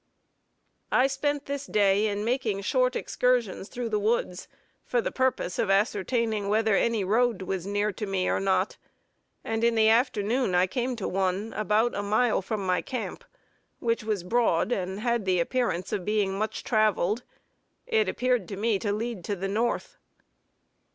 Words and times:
I 0.91 1.05
spent 1.05 1.45
this 1.45 1.67
day 1.67 2.07
in 2.07 2.25
making 2.25 2.61
short 2.61 2.95
excursions 2.95 3.69
through 3.69 3.89
the 3.89 3.99
woods, 3.99 4.47
for 4.83 4.99
the 4.99 5.11
purpose 5.11 5.59
of 5.59 5.69
ascertaining 5.69 6.49
whether 6.49 6.75
any 6.75 7.03
road 7.03 7.43
was 7.43 7.67
near 7.67 7.91
to 7.91 8.07
me 8.07 8.27
or 8.27 8.39
not; 8.39 8.77
and 9.43 9.63
in 9.63 9.75
the 9.75 9.89
afternoon 9.89 10.55
I 10.55 10.65
came 10.65 10.95
to 10.95 11.07
one, 11.07 11.53
about 11.53 11.93
a 11.93 12.01
mile 12.01 12.41
from 12.41 12.65
my 12.65 12.81
camp, 12.81 13.23
which 13.77 14.03
was 14.03 14.23
broad, 14.23 14.71
and 14.71 15.01
had 15.01 15.25
the 15.25 15.39
appearance 15.39 15.93
of 15.93 16.03
being 16.03 16.33
much 16.33 16.63
traveled. 16.63 17.21
It 17.85 18.09
appeared 18.09 18.47
to 18.47 18.57
me 18.57 18.79
to 18.79 18.91
lead 18.91 19.23
to 19.25 19.35
the 19.35 19.47
North. 19.47 19.97